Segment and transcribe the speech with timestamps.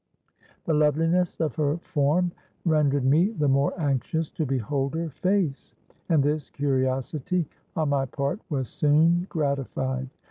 [0.65, 2.31] The loveliness of her form
[2.65, 5.75] rendered me the more anxious to behold her face;
[6.09, 10.09] and this curiosity on my part was soon gratified.